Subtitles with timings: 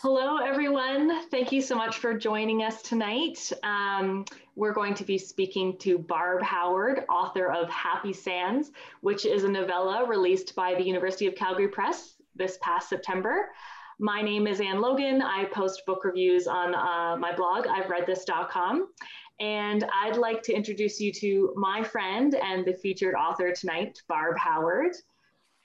[0.00, 1.28] Hello, everyone.
[1.28, 3.52] Thank you so much for joining us tonight.
[3.62, 4.24] Um,
[4.56, 8.70] we're going to be speaking to Barb Howard, author of Happy Sands,
[9.02, 13.50] which is a novella released by the University of Calgary Press this past September.
[13.98, 15.20] My name is Anne Logan.
[15.20, 18.86] I post book reviews on uh, my blog, I've.
[19.38, 24.38] And I'd like to introduce you to my friend and the featured author tonight, Barb
[24.38, 24.94] Howard.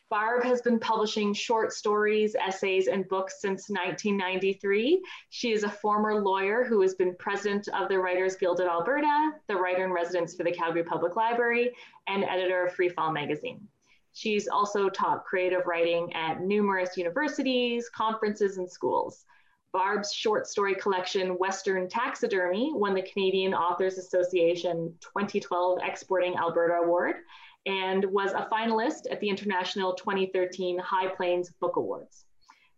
[0.09, 5.03] Barb has been publishing short stories, essays, and books since 1993.
[5.29, 9.33] She is a former lawyer who has been president of the Writers Guild of Alberta,
[9.47, 11.71] the writer in residence for the Calgary Public Library,
[12.07, 13.67] and editor of Free Fall magazine.
[14.13, 19.25] She's also taught creative writing at numerous universities, conferences, and schools.
[19.71, 27.17] Barb's short story collection, Western Taxidermy, won the Canadian Authors Association 2012 Exporting Alberta Award
[27.65, 32.25] and was a finalist at the International 2013 High Plains Book Awards.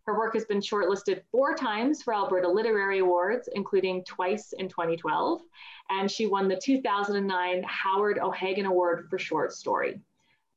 [0.06, 5.42] Her work has been shortlisted four times for Alberta Literary Awards, including twice in 2012,
[5.90, 10.02] and she won the 2009 Howard O'Hagan Award for Short Story.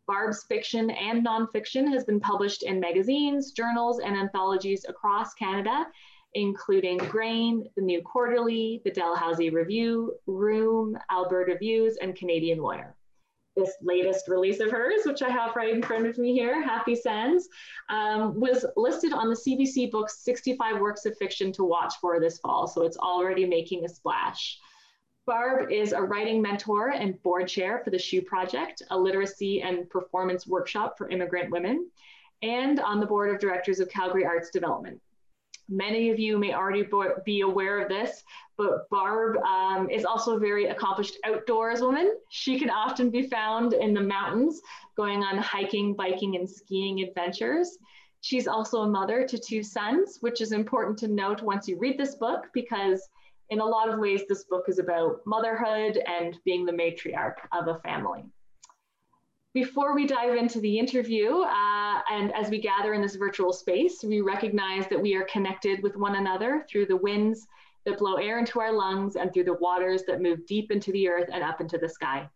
[0.06, 5.86] Barb's fiction and nonfiction has been published in magazines, journals, and anthologies across Canada,
[6.32, 12.96] including Grain, the New Quarterly, the Dalhousie Review, Room, Alberta Views, and Canadian Lawyer
[13.56, 16.94] this latest release of hers, which I have right in front of me here, Happy
[16.94, 17.48] Sands,
[17.88, 22.38] um, was listed on the CBC Books 65 Works of Fiction to Watch for this
[22.38, 22.66] fall.
[22.66, 24.58] So it's already making a splash.
[25.26, 29.88] Barb is a writing mentor and board chair for the Shoe Project, a literacy and
[29.88, 31.88] performance workshop for immigrant women,
[32.42, 35.00] and on the board of directors of Calgary Arts Development.
[35.68, 36.86] Many of you may already
[37.24, 38.22] be aware of this,
[38.56, 42.16] but Barb um, is also a very accomplished outdoors woman.
[42.30, 44.60] She can often be found in the mountains
[44.96, 47.78] going on hiking, biking, and skiing adventures.
[48.20, 51.98] She's also a mother to two sons, which is important to note once you read
[51.98, 53.08] this book because
[53.50, 57.68] in a lot of ways, this book is about motherhood and being the matriarch of
[57.68, 58.24] a family.
[59.54, 64.02] Before we dive into the interview, uh, and as we gather in this virtual space,
[64.02, 67.46] we recognize that we are connected with one another through the winds
[67.84, 71.06] that blow air into our lungs and through the waters that move deep into the
[71.06, 72.28] earth and up into the sky.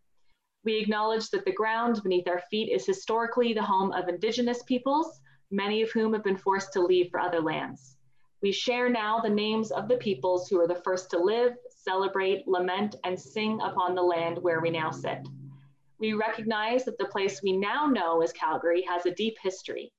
[0.62, 5.21] We acknowledge that the ground beneath our feet is historically the home of Indigenous peoples,
[5.50, 7.97] many of whom have been forced to leave for other lands.
[8.43, 12.47] We share now the names of the peoples who are the first to live, celebrate,
[12.47, 15.27] lament, and sing upon the land where we now sit.
[15.98, 19.92] We recognize that the place we now know as Calgary has a deep history.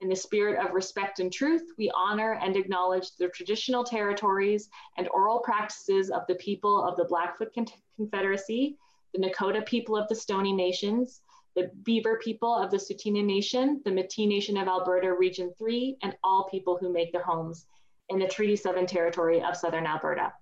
[0.00, 5.08] In the spirit of respect and truth, we honor and acknowledge the traditional territories and
[5.08, 7.66] oral practices of the people of the Blackfoot Con
[7.96, 8.78] Confederacy,
[9.12, 11.20] the Nakota people of the Stoney Nations,
[11.56, 16.16] the Beaver people of the Tsuut'ina Nation, the Métis Nation of Alberta Region 3, and
[16.22, 17.66] all people who make their homes
[18.08, 20.32] in the Treaty 7 territory of Southern Alberta.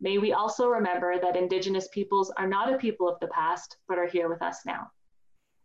[0.00, 3.98] May we also remember that Indigenous peoples are not a people of the past, but
[3.98, 4.90] are here with us now.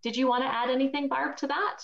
[0.01, 1.79] Did you want to add anything, Barb, to that?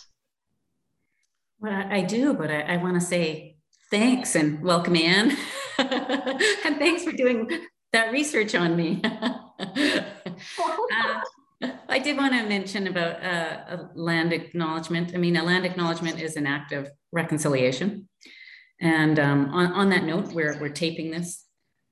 [1.59, 3.57] Well, I do, but I, I want to say
[3.91, 5.37] thanks and welcome, Anne.
[5.77, 7.49] and thanks for doing
[7.93, 9.01] that research on me.
[9.03, 10.03] uh,
[11.87, 15.11] I did want to mention about uh, a land acknowledgement.
[15.13, 18.07] I mean, a land acknowledgement is an act of reconciliation.
[18.81, 21.45] And um, on, on that note, we're, we're taping this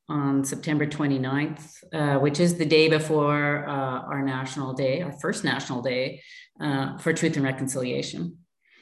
[0.10, 5.44] on September 29th, uh, which is the day before uh, our national day, our first
[5.44, 6.22] national day
[6.62, 8.38] uh, for truth and reconciliation.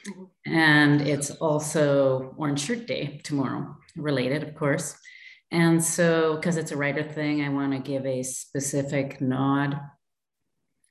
[0.08, 0.52] Mm-hmm.
[0.54, 4.96] And it's also Orange Shirt Day tomorrow, related, of course.
[5.50, 9.78] And so, because it's a writer thing, I want to give a specific nod.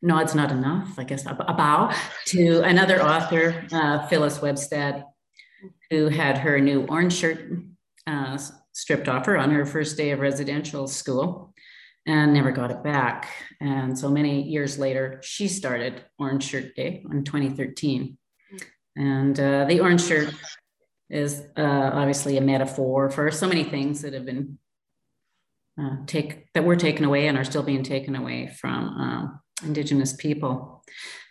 [0.02, 1.94] Nod's not enough, I guess, a bow
[2.28, 5.04] to another author, uh, Phyllis Webstad,
[5.90, 7.50] who had her new orange shirt
[8.06, 8.38] uh,
[8.76, 11.54] stripped off her on her first day of residential school
[12.06, 13.30] and never got it back.
[13.62, 18.18] And so many years later, she started Orange Shirt Day in 2013.
[18.98, 20.34] And uh, the orange shirt
[21.10, 24.58] is uh, obviously a metaphor for so many things that have been
[25.82, 30.14] uh, take that were taken away and are still being taken away from um, Indigenous
[30.14, 30.84] people.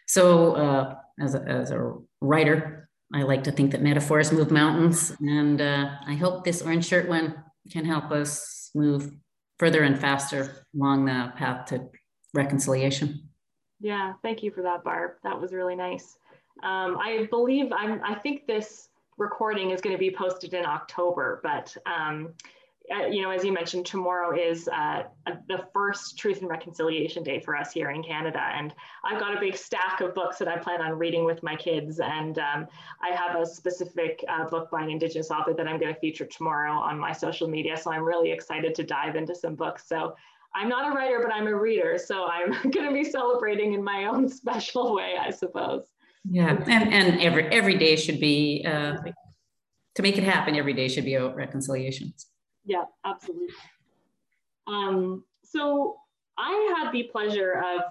[0.06, 2.83] So, uh, as a, as a writer,
[3.14, 7.08] I like to think that metaphors move mountains, and uh, I hope this orange shirt
[7.08, 9.12] one can help us move
[9.56, 11.88] further and faster along the path to
[12.34, 13.28] reconciliation.
[13.78, 15.12] Yeah, thank you for that, Barb.
[15.22, 16.19] That was really nice.
[16.64, 18.02] Um, I believe I'm.
[18.02, 22.34] I think this recording is going to be posted in October, but um,
[22.92, 25.04] uh, you know, as you mentioned, tomorrow is uh,
[25.48, 28.40] the first Truth and Reconciliation Day for us here in Canada.
[28.40, 31.56] And I've got a big stack of books that I plan on reading with my
[31.56, 31.98] kids.
[31.98, 32.66] And um,
[33.02, 36.26] I have a specific uh, book by an Indigenous author that I'm going to feature
[36.26, 37.76] tomorrow on my social media.
[37.78, 39.88] So I'm really excited to dive into some books.
[39.88, 40.14] So
[40.54, 41.96] I'm not a writer, but I'm a reader.
[41.96, 45.84] So I'm going to be celebrating in my own special way, I suppose.
[46.31, 46.50] Yeah.
[46.50, 48.96] And, and every, every day should be, uh,
[49.94, 52.26] to make it happen, every day should be about reconciliations.
[52.64, 53.55] Yeah, absolutely.
[54.66, 55.96] Um, so
[56.38, 57.82] I had the pleasure of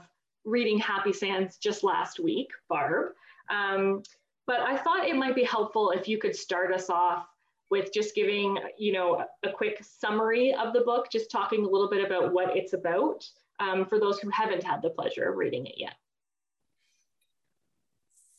[0.46, 3.14] reading Happy Sands just last week, Barb.
[3.50, 4.04] Um,
[4.46, 7.28] but I thought it might be helpful if you could start us off
[7.70, 11.90] with just giving, you know, a quick summary of the book, just talking a little
[11.90, 13.26] bit about what it's about
[13.60, 15.96] um, for those who haven't had the pleasure of reading it yet.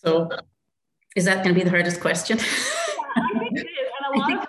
[0.04, 0.28] So
[1.16, 2.38] is that going to be the hardest question?
[2.38, 2.44] yeah,
[3.16, 3.90] I think it is.
[4.04, 4.48] And a lot of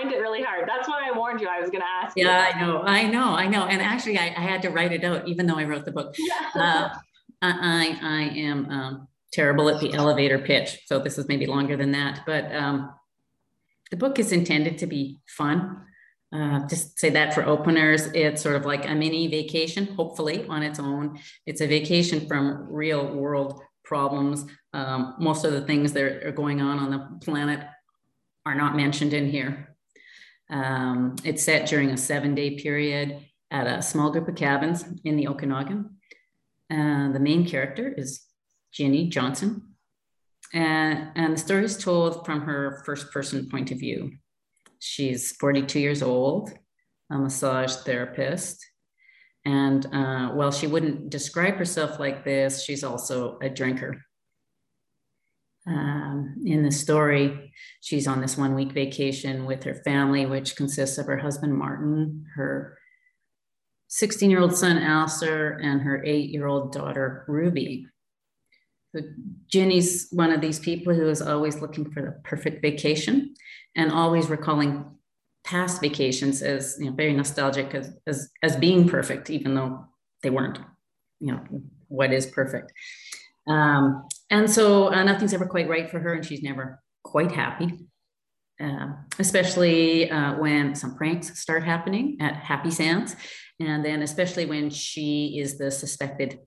[0.00, 0.68] find it really hard.
[0.68, 2.16] That's why I warned you I was going to ask.
[2.16, 2.54] Yeah, you.
[2.54, 3.66] I know, I know, I know.
[3.66, 6.14] And actually, I, I, had to write it out, even though I wrote the book.
[6.18, 6.94] Yeah.
[7.42, 11.74] Uh, I, I am um, terrible at the elevator pitch, so this is maybe longer
[11.74, 12.20] than that.
[12.26, 12.92] But um,
[13.90, 15.80] the book is intended to be fun.
[16.34, 20.62] Uh, just say that for openers, it's sort of like a mini vacation, hopefully on
[20.62, 21.18] its own.
[21.46, 24.44] It's a vacation from real world problems.
[24.74, 27.66] Um, most of the things that are going on on the planet
[28.44, 29.70] are not mentioned in here.
[30.50, 35.16] Um, it's set during a seven day period at a small group of cabins in
[35.16, 35.96] the Okanagan.
[36.70, 38.24] Uh, the main character is
[38.72, 39.62] Ginny Johnson.
[40.52, 44.12] And, and the story is told from her first person point of view.
[44.80, 46.52] She's 42 years old,
[47.10, 48.64] a massage therapist.
[49.44, 54.02] And uh, while she wouldn't describe herself like this, she's also a drinker
[55.66, 60.98] um, in the story, she's on this one week vacation with her family, which consists
[60.98, 62.78] of her husband, Martin, her
[63.88, 67.86] 16 year old son, Alistair, and her eight year old daughter, Ruby.
[68.94, 69.02] So
[69.48, 73.34] Ginny's one of these people who is always looking for the perfect vacation
[73.76, 74.84] and always recalling
[75.44, 79.84] past vacations as you know, very nostalgic as, as, as being perfect, even though
[80.22, 80.58] they weren't,
[81.20, 81.40] you know,
[81.88, 82.72] what is perfect.
[83.46, 87.86] Um, and so uh, nothing's ever quite right for her, and she's never quite happy.
[88.60, 88.88] Uh,
[89.18, 93.16] especially uh, when some pranks start happening at Happy Sands,
[93.58, 96.38] and then especially when she is the suspected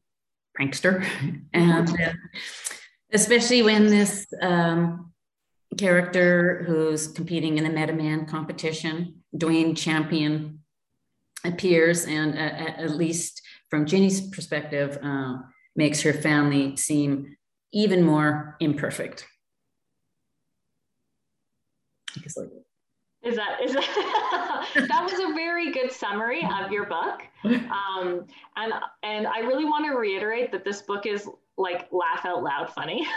[0.59, 1.03] prankster,
[1.53, 2.13] and uh,
[3.11, 5.11] especially when this um,
[5.77, 10.59] character who's competing in the Metaman competition, Dwayne Champion,
[11.43, 15.37] appears, and uh, at least from Ginny's perspective, uh,
[15.75, 17.35] makes her family seem
[17.73, 19.27] even more imperfect.
[23.23, 28.25] Is that is that that was a very good summary of your book, um,
[28.57, 32.69] and and I really want to reiterate that this book is like laugh out loud
[32.73, 33.07] funny,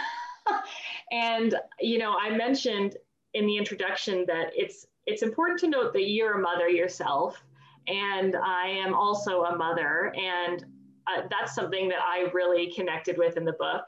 [1.11, 2.95] and you know I mentioned
[3.33, 7.43] in the introduction that it's it's important to note that you're a mother yourself,
[7.87, 10.63] and I am also a mother, and
[11.07, 13.83] uh, that's something that I really connected with in the book.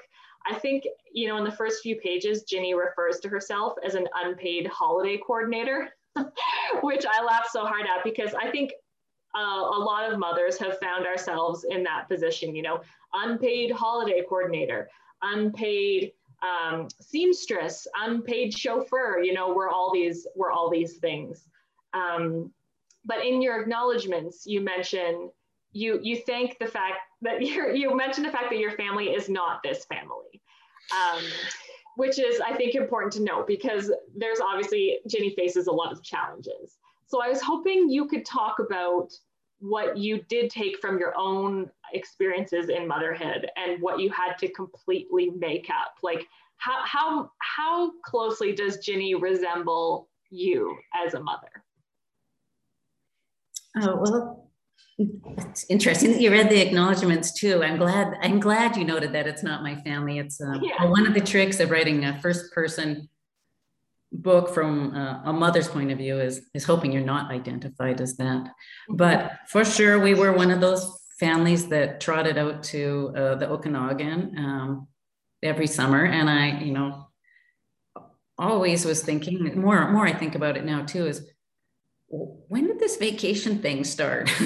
[0.45, 4.07] I think, you know, in the first few pages, Ginny refers to herself as an
[4.15, 5.89] unpaid holiday coordinator,
[6.81, 8.71] which I laugh so hard at because I think
[9.35, 12.81] uh, a lot of mothers have found ourselves in that position, you know,
[13.13, 14.89] unpaid holiday coordinator,
[15.21, 21.47] unpaid um, seamstress, unpaid chauffeur, you know, we're all these, we're all these things.
[21.93, 22.51] Um,
[23.05, 25.31] but in your acknowledgments, you mention
[25.71, 29.29] you you thank the fact that you you mentioned the fact that your family is
[29.29, 30.41] not this family
[30.91, 31.23] um,
[31.95, 36.01] which is i think important to note because there's obviously ginny faces a lot of
[36.03, 36.77] challenges.
[37.07, 39.11] So i was hoping you could talk about
[39.59, 44.47] what you did take from your own experiences in motherhood and what you had to
[44.49, 45.95] completely make up.
[46.01, 51.63] Like how how how closely does ginny resemble you as a mother?
[53.81, 54.48] Oh well
[54.99, 57.63] it's interesting that you read the acknowledgments too.
[57.63, 58.17] I'm glad.
[58.21, 60.19] I'm glad you noted that it's not my family.
[60.19, 60.83] It's um, yeah.
[60.85, 63.07] one of the tricks of writing a first-person
[64.11, 68.17] book from uh, a mother's point of view is is hoping you're not identified as
[68.17, 68.51] that.
[68.89, 73.49] But for sure, we were one of those families that trotted out to uh, the
[73.49, 74.87] Okanagan um,
[75.41, 77.07] every summer, and I, you know,
[78.37, 79.89] always was thinking more.
[79.91, 81.25] More I think about it now too is
[82.09, 84.29] when did this vacation thing start?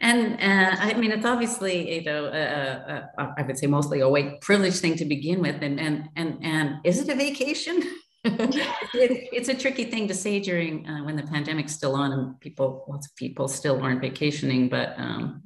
[0.00, 4.08] and uh, I mean, it's obviously, you know, uh, uh, I would say mostly a
[4.08, 5.62] white privilege thing to begin with.
[5.62, 7.82] And, and, and, and is it a vacation?
[8.24, 12.40] it, it's a tricky thing to say during uh, when the pandemic's still on and
[12.40, 14.70] people, lots of people still aren't vacationing.
[14.70, 15.42] But um,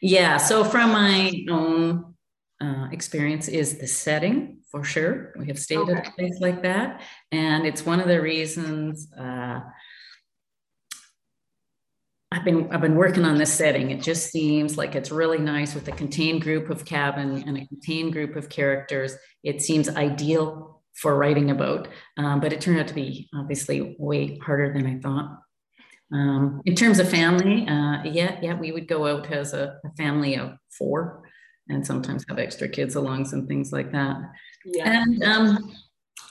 [0.00, 2.14] yeah, so from my own
[2.60, 5.32] uh, experience is the setting for sure.
[5.38, 5.92] We have stayed okay.
[5.92, 9.08] at a place like that, and it's one of the reasons.
[9.18, 9.60] Uh,
[12.30, 13.90] I've been I've been working on this setting.
[13.90, 17.66] It just seems like it's really nice with a contained group of cabin and a
[17.66, 19.14] contained group of characters.
[19.42, 24.36] It seems ideal for writing about, um, but it turned out to be obviously way
[24.38, 25.38] harder than I thought.
[26.12, 29.90] Um, in terms of family, uh, yeah, yeah, we would go out as a, a,
[29.96, 31.27] family of four,
[31.68, 34.16] and sometimes have extra kids along, some things like that.
[34.64, 35.02] Yeah.
[35.02, 35.72] And um,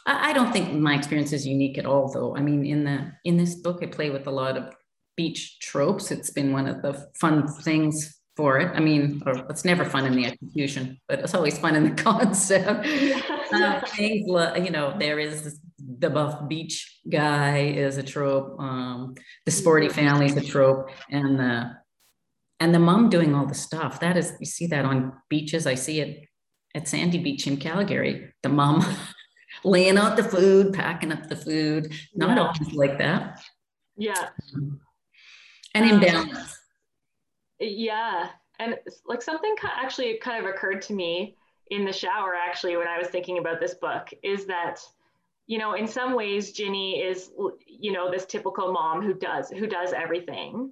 [0.05, 2.35] I, I don't think my experience is unique at all, though.
[2.35, 4.73] I mean, in the in this book, I play with a lot of
[5.15, 6.11] beach tropes.
[6.11, 8.71] It's been one of the fun things for it.
[8.75, 12.87] I mean, it's never fun in the execution, but it's always fun in the concept.
[13.51, 14.27] uh, things,
[14.63, 18.59] you know, there is the buff beach guy is a trope.
[18.59, 19.15] Um,
[19.45, 21.71] the sporty family is a trope, and the
[22.59, 23.99] and the mom doing all the stuff.
[23.99, 25.67] That is, you see that on beaches.
[25.67, 26.27] I see it
[26.75, 28.33] at Sandy Beach in Calgary.
[28.43, 28.85] The mom
[29.63, 31.91] laying out the food, packing up the food.
[32.15, 32.43] Not yeah.
[32.43, 33.41] always like that.
[33.95, 34.29] Yeah.
[34.55, 34.79] Um,
[35.73, 36.57] and in balance.
[37.59, 38.29] Yeah.
[38.59, 41.37] And like something actually kind of occurred to me
[41.69, 44.79] in the shower, actually, when I was thinking about this book, is that,
[45.47, 47.31] you know, in some ways, Ginny is,
[47.67, 50.71] you know, this typical mom who does, who does everything.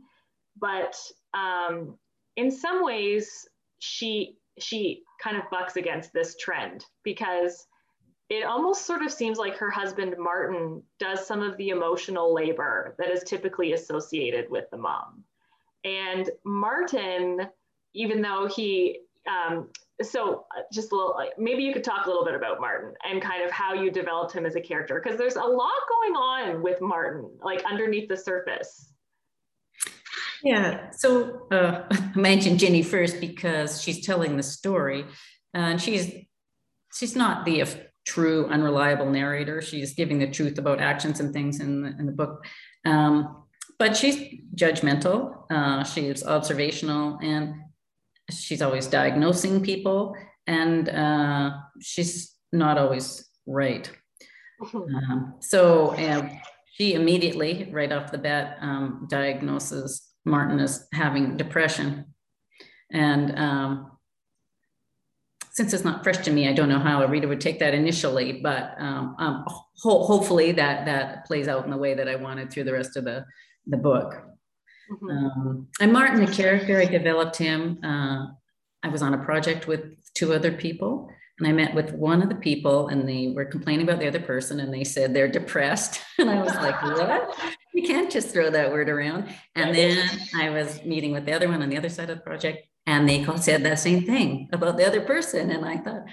[0.58, 0.98] But
[1.36, 1.98] um,
[2.38, 3.48] in some ways,
[3.80, 7.68] she, she kind of bucks against this trend because
[8.30, 12.96] it almost sort of seems like her husband Martin does some of the emotional labor
[12.98, 15.24] that is typically associated with the mom.
[15.84, 17.42] And Martin,
[17.94, 19.70] even though he, um,
[20.01, 23.22] so uh, just a little, maybe you could talk a little bit about Martin and
[23.22, 26.63] kind of how you developed him as a character, because there's a lot going on
[26.63, 28.92] with Martin, like underneath the surface.
[30.46, 35.06] Yeah, so uh, I mentioned Ginny first because she's telling the story,
[35.54, 36.14] and she's
[36.94, 37.66] she's not the
[38.06, 39.60] true, unreliable narrator.
[39.62, 42.46] She's giving the truth about actions and things in the, in the book.
[42.86, 43.44] Um,
[43.80, 47.56] but she's judgmental, uh, she's observational, and
[48.30, 53.92] she's always diagnosing people, and uh, she's not always right.
[54.74, 56.30] Um, so uh,
[56.74, 62.05] she immediately, right off the bat, um, diagnoses Martin as having depression.
[62.91, 63.91] And um,
[65.51, 67.74] since it's not fresh to me, I don't know how a reader would take that
[67.74, 72.17] initially, but um, um, ho- hopefully that that plays out in the way that I
[72.17, 73.25] wanted through the rest of the
[73.67, 74.22] the book.
[74.91, 75.10] Mm-hmm.
[75.10, 77.79] Um, and Martin, the character, I developed him.
[77.84, 78.27] Uh,
[78.84, 82.29] I was on a project with two other people, and I met with one of
[82.29, 86.01] the people, and they were complaining about the other person, and they said they're depressed,
[86.20, 87.55] and I was like, "What?
[87.75, 91.48] You can't just throw that word around." And then I was meeting with the other
[91.48, 94.77] one on the other side of the project, and they said that same thing about
[94.77, 95.51] the other person.
[95.51, 96.03] And I thought,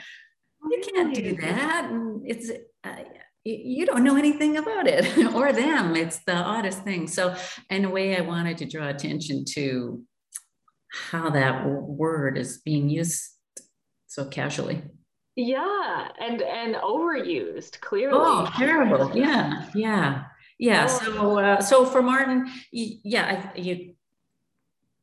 [0.70, 1.90] you can't do that.
[1.90, 2.50] And it's,
[2.84, 2.96] uh,
[3.44, 5.96] you don't know anything about it or them.
[5.96, 7.06] It's the oddest thing.
[7.08, 7.34] So,
[7.70, 10.02] in a way, I wanted to draw attention to
[11.10, 13.22] how that word is being used
[14.06, 14.82] so casually.
[15.34, 18.18] Yeah, and and overused clearly.
[18.20, 19.16] Oh, terrible!
[19.16, 20.24] Yeah, yeah,
[20.62, 20.86] yeah.
[20.88, 20.98] Oh.
[20.98, 23.94] So, uh, so for Martin, yeah, you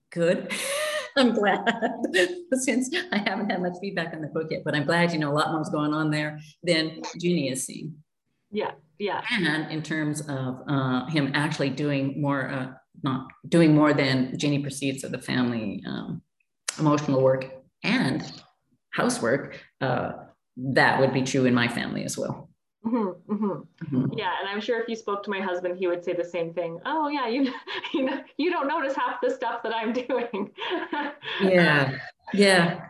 [0.10, 0.52] good.
[1.18, 1.68] I'm glad
[2.54, 5.32] since I haven't had much feedback on the book yet, but I'm glad you know
[5.32, 7.96] a lot more is going on there than Ginny is seeing.
[8.52, 9.22] Yeah, yeah.
[9.32, 12.72] And in terms of uh, him actually doing more, uh,
[13.04, 16.22] not doing more than Ginny perceives of the family um,
[16.80, 17.52] emotional work
[17.84, 18.24] and
[18.92, 20.12] housework, uh,
[20.56, 22.49] that would be true in my family as well.
[22.86, 23.96] Mm-hmm, mm-hmm.
[23.96, 24.18] Mm-hmm.
[24.18, 26.54] Yeah, and I'm sure if you spoke to my husband, he would say the same
[26.54, 26.80] thing.
[26.86, 27.52] Oh yeah, you
[27.94, 30.52] you know you don't notice half the stuff that I'm doing.
[31.42, 31.98] yeah,
[32.34, 32.86] yeah.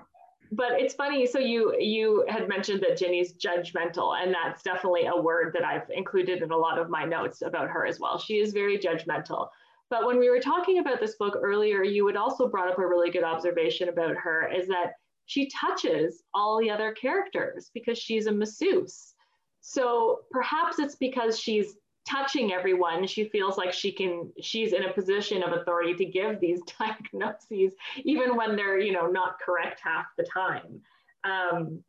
[0.52, 1.26] But it's funny.
[1.26, 5.90] So you you had mentioned that Ginny's judgmental, and that's definitely a word that I've
[5.90, 8.20] included in a lot of my notes about her as well.
[8.20, 9.48] She is very judgmental.
[9.90, 12.86] But when we were talking about this book earlier, you had also brought up a
[12.86, 14.94] really good observation about her is that
[15.26, 19.16] she touches all the other characters because she's a masseuse
[19.62, 21.76] so perhaps it's because she's
[22.10, 23.06] touching everyone.
[23.06, 27.74] She feels like she can she's in a position of authority to give these diagnoses
[28.04, 30.82] even when they're you know not correct half the time.
[31.24, 31.84] Um,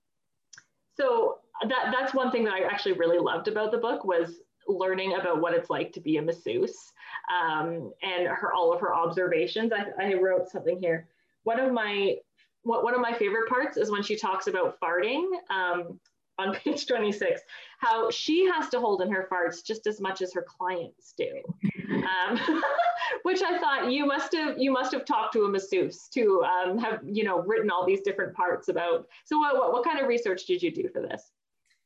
[0.97, 5.15] so that that's one thing that i actually really loved about the book was learning
[5.15, 6.93] about what it's like to be a masseuse
[7.35, 9.73] um, and her all of her observations.
[9.73, 11.09] I, I wrote something here.
[11.45, 12.17] One of my
[12.63, 15.27] what, one of my favorite parts is when she talks about farting.
[15.49, 15.99] Um,
[16.41, 17.41] on page 26
[17.79, 21.43] how she has to hold in her farts just as much as her clients do.
[21.91, 22.63] Um,
[23.23, 26.79] which i thought you must have you must have talked to a masseuse to um,
[26.79, 30.07] have you know written all these different parts about so what, what, what kind of
[30.07, 31.31] research did you do for this?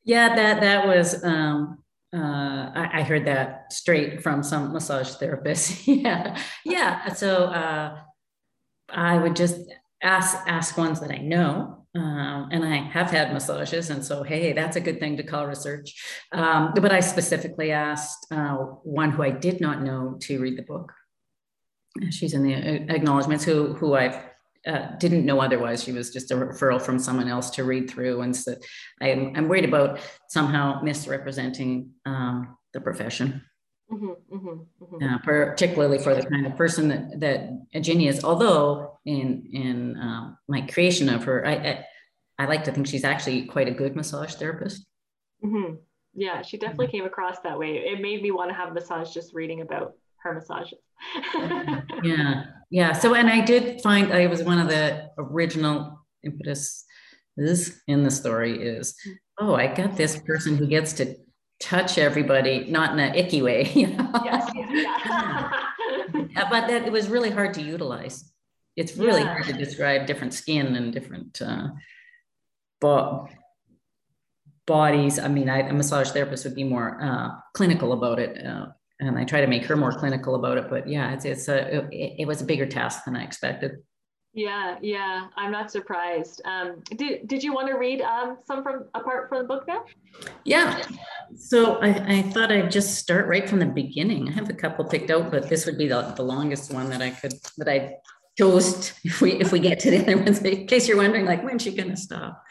[0.05, 1.79] Yeah that that was um,
[2.15, 5.89] uh, I, I, heard that straight from some massage therapist.
[5.89, 7.99] Yeah yeah so uh,
[8.91, 9.61] i would just
[10.03, 14.53] ask ask ones that i know um, and I have had massages, and so hey,
[14.53, 15.95] that's a good thing to call research.
[16.33, 20.63] Um, but I specifically asked uh, one who I did not know to read the
[20.63, 20.93] book.
[22.11, 22.55] She's in the
[22.93, 24.25] acknowledgments, who who I
[24.67, 25.85] uh, didn't know otherwise.
[25.85, 28.57] She was just a referral from someone else to read through, and so
[29.01, 33.43] I'm, I'm worried about somehow misrepresenting um, the profession.
[33.93, 35.15] Mm-hmm, mm-hmm, mm-hmm.
[35.15, 38.25] Uh, particularly for the kind of person that, that Ginny is.
[38.25, 41.85] Although in in uh, my creation of her, I, I,
[42.39, 44.87] I like to think she's actually quite a good massage therapist.
[45.45, 45.75] Mm-hmm.
[46.15, 47.77] Yeah, she definitely came across that way.
[47.77, 50.79] It made me want to have a massage just reading about her massages.
[52.03, 52.93] yeah, yeah.
[52.93, 56.87] So, and I did find I was one of the original impetus
[57.37, 58.95] in the story is
[59.39, 61.17] oh i got this person who gets to
[61.61, 63.65] touch everybody, not in an icky way.
[63.75, 64.11] You know?
[64.25, 65.51] Yes, yeah.
[66.51, 68.31] but that it was really hard to utilize.
[68.77, 69.35] It's really yeah.
[69.35, 71.69] hard to describe different skin and different uh,
[72.81, 73.29] bo-
[74.67, 75.19] bodies.
[75.19, 78.45] I mean, I, a massage therapist would be more uh, clinical about it.
[78.45, 78.67] Uh,
[79.01, 80.69] and I try to make her more clinical about it.
[80.69, 83.83] But yeah, it's, it's a, it, it was a bigger task than I expected.
[84.35, 86.43] Yeah, yeah, I'm not surprised.
[86.45, 89.85] Um, did Did you want to read um, some from apart from the book now?
[90.45, 90.83] Yeah.
[91.37, 94.29] So I, I thought I'd just start right from the beginning.
[94.29, 97.01] I have a couple picked out, but this would be the, the longest one that
[97.01, 97.95] I could that I
[98.37, 100.43] chose if we if we get to the other ones.
[100.43, 102.43] In case you're wondering, like when's she to stop?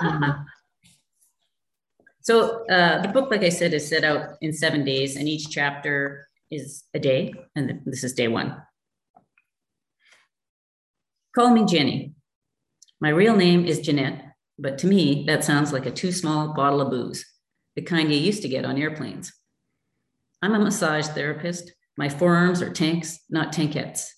[0.00, 0.46] Um,
[2.22, 5.50] so uh, the book, like I said, is set out in seven days, and each
[5.50, 8.56] chapter is a day, and this is day one.
[11.34, 12.12] Call me Ginny.
[13.00, 14.22] My real name is Jeanette,
[14.58, 17.24] but to me, that sounds like a too small bottle of booze,
[17.74, 19.32] the kind you used to get on airplanes.
[20.42, 21.72] I'm a massage therapist.
[21.96, 24.08] My forearms are tanks, not tankettes.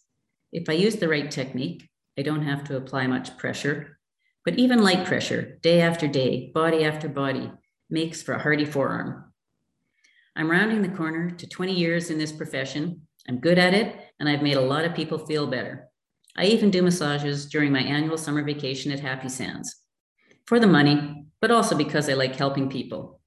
[0.52, 4.00] If I use the right technique, I don't have to apply much pressure.
[4.44, 7.48] But even light pressure, day after day, body after body,
[7.88, 9.32] makes for a hearty forearm.
[10.34, 13.02] I'm rounding the corner to 20 years in this profession.
[13.28, 15.90] I'm good at it, and I've made a lot of people feel better.
[16.36, 19.76] I even do massages during my annual summer vacation at Happy Sands
[20.46, 23.20] for the money, but also because I like helping people.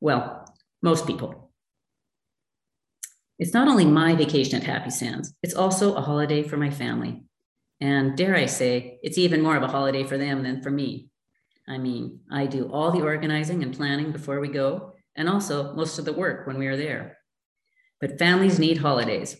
[0.00, 0.44] Well,
[0.82, 1.52] most people.
[3.38, 7.24] It's not only my vacation at Happy Sands, it's also a holiday for my family.
[7.80, 11.10] And dare I say, it's even more of a holiday for them than for me.
[11.68, 15.98] I mean, I do all the organizing and planning before we go, and also most
[15.98, 17.18] of the work when we are there.
[18.00, 19.36] But families need holidays,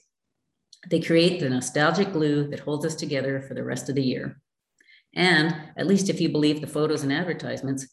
[0.90, 4.40] they create the nostalgic glue that holds us together for the rest of the year.
[5.14, 7.86] And, at least if you believe the photos and advertisements,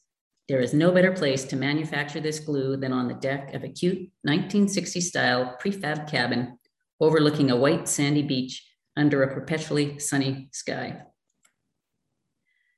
[0.49, 3.69] there is no better place to manufacture this glue than on the deck of a
[3.69, 6.57] cute 1960 style prefab cabin
[6.99, 11.01] overlooking a white sandy beach under a perpetually sunny sky.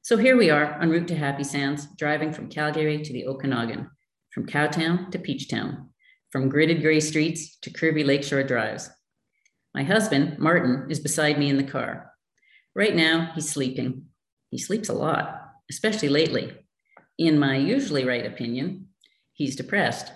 [0.01, 3.89] So here we are en route to Happy Sands, driving from Calgary to the Okanagan,
[4.31, 5.87] from Cowtown to Peachtown,
[6.29, 8.89] from gridded gray streets to curvy lakeshore drives.
[9.73, 12.11] My husband, Martin, is beside me in the car.
[12.75, 14.05] Right now, he's sleeping.
[14.49, 16.53] He sleeps a lot, especially lately.
[17.17, 18.89] In my usually right opinion,
[19.33, 20.11] he's depressed.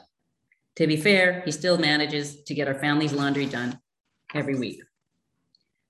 [0.76, 3.80] To be fair, he still manages to get our family's laundry done
[4.36, 4.82] every week.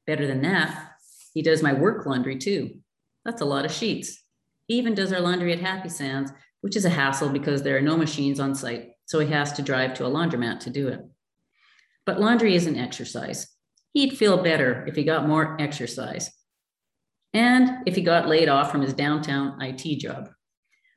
[0.06, 0.93] Better than that,
[1.34, 2.80] he does my work laundry too.
[3.25, 4.23] That's a lot of sheets.
[4.67, 7.82] He even does our laundry at Happy Sands, which is a hassle because there are
[7.82, 11.01] no machines on site, so he has to drive to a laundromat to do it.
[12.06, 13.47] But laundry is an exercise.
[13.98, 16.30] He'd feel better if he got more exercise
[17.34, 20.30] and if he got laid off from his downtown IT job.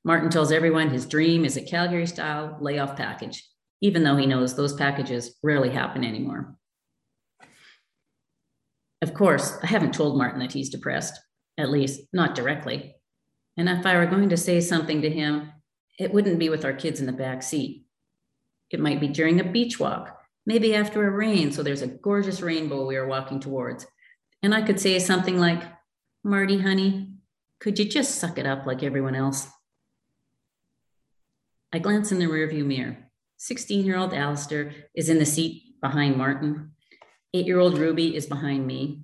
[0.05, 3.43] Martin tells everyone his dream is a Calgary style layoff package,
[3.81, 6.55] even though he knows those packages rarely happen anymore.
[9.01, 11.19] Of course, I haven't told Martin that he's depressed,
[11.57, 12.97] at least not directly.
[13.57, 15.51] And if I were going to say something to him,
[15.99, 17.87] it wouldn't be with our kids in the back seat.
[18.69, 21.53] It might be during a beach walk maybe after a rain.
[21.53, 23.87] So there's a gorgeous rainbow we are walking towards.
[24.43, 25.63] And I could say something like,
[26.25, 27.13] Marty, honey,
[27.61, 29.49] could you just suck it up like everyone else?
[31.73, 33.11] I glance in the rearview mirror.
[33.37, 36.73] 16 year old Alistair is in the seat behind Martin.
[37.33, 39.03] Eight year old Ruby is behind me.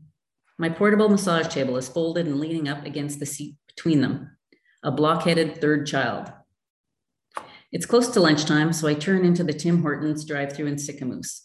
[0.58, 4.36] My portable massage table is folded and leaning up against the seat between them,
[4.82, 6.32] a blockheaded third child.
[7.76, 11.42] It's close to lunchtime, so I turn into the Tim Hortons drive through in Sicamous.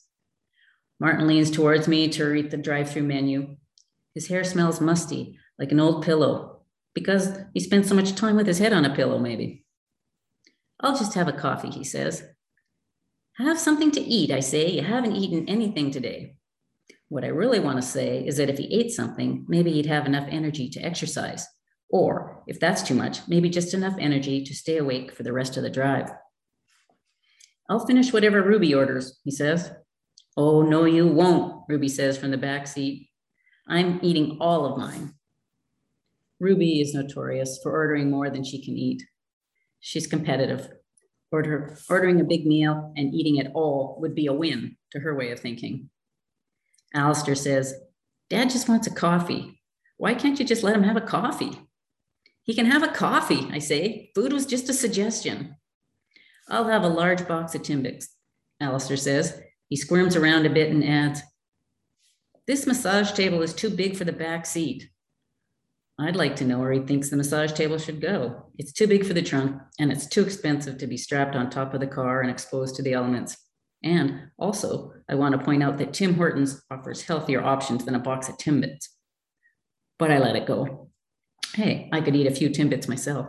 [0.97, 3.57] Martin leans towards me to read the drive through menu.
[4.15, 6.61] His hair smells musty, like an old pillow,
[6.93, 9.65] because he spent so much time with his head on a pillow, maybe.
[10.79, 12.23] I'll just have a coffee, he says.
[13.37, 14.69] Have something to eat, I say.
[14.69, 16.37] You haven't eaten anything today.
[17.09, 20.05] What I really want to say is that if he ate something, maybe he'd have
[20.05, 21.45] enough energy to exercise.
[21.91, 25.57] Or if that's too much, maybe just enough energy to stay awake for the rest
[25.57, 26.09] of the drive.
[27.69, 29.71] I'll finish whatever Ruby orders, he says.
[30.37, 33.09] Oh, no, you won't, Ruby says from the back seat.
[33.67, 35.13] I'm eating all of mine.
[36.39, 39.03] Ruby is notorious for ordering more than she can eat.
[39.79, 40.69] She's competitive.
[41.31, 45.15] Order, ordering a big meal and eating it all would be a win to her
[45.15, 45.89] way of thinking.
[46.93, 47.73] Alistair says,
[48.29, 49.61] Dad just wants a coffee.
[49.97, 51.57] Why can't you just let him have a coffee?
[52.43, 54.11] He can have a coffee, I say.
[54.15, 55.55] Food was just a suggestion.
[56.49, 58.07] I'll have a large box of Timbits,
[58.59, 59.39] Alistair says.
[59.69, 61.21] He squirms around a bit and adds,
[62.47, 64.89] This massage table is too big for the back seat.
[65.99, 68.47] I'd like to know where he thinks the massage table should go.
[68.57, 71.73] It's too big for the trunk, and it's too expensive to be strapped on top
[71.73, 73.37] of the car and exposed to the elements.
[73.83, 77.99] And also, I want to point out that Tim Hortons offers healthier options than a
[77.99, 78.87] box of Timbits.
[79.99, 80.90] But I let it go.
[81.53, 83.27] Hey, I could eat a few Timbits myself.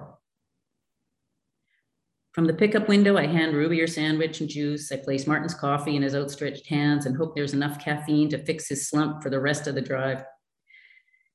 [2.33, 4.91] From the pickup window, I hand Ruby her sandwich and juice.
[4.91, 8.69] I place Martin's coffee in his outstretched hands and hope there's enough caffeine to fix
[8.69, 10.25] his slump for the rest of the drive.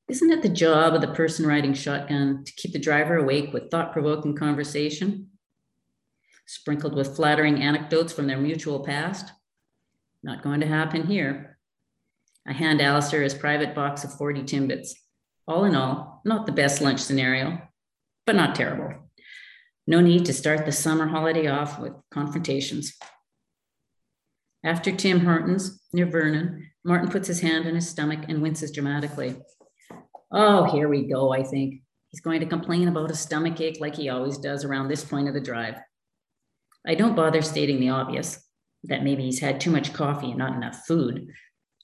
[0.08, 3.70] Isn't it the job of the person riding shotgun to keep the driver awake with
[3.70, 5.28] thought provoking conversation,
[6.46, 9.30] sprinkled with flattering anecdotes from their mutual past?
[10.22, 11.58] Not going to happen here.
[12.46, 14.94] I hand Alistair his private box of 40 Timbits.
[15.48, 17.62] All in all, not the best lunch scenario,
[18.26, 18.94] but not terrible.
[19.86, 22.92] No need to start the summer holiday off with confrontations.
[24.62, 29.36] After Tim Hortons near Vernon, Martin puts his hand on his stomach and winces dramatically.
[30.30, 31.80] Oh, here we go, I think.
[32.10, 35.28] He's going to complain about a stomach ache like he always does around this point
[35.28, 35.76] of the drive.
[36.86, 38.46] I don't bother stating the obvious
[38.84, 41.28] that maybe he's had too much coffee and not enough food.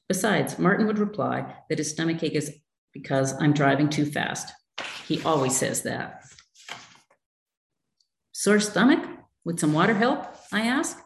[0.07, 2.55] Besides, Martin would reply that his stomach ache is
[2.95, 4.51] because I'm driving too fast.
[5.07, 6.23] He always says that.
[8.33, 9.05] Sore stomach?
[9.45, 10.25] Would some water help?
[10.53, 10.99] I ask.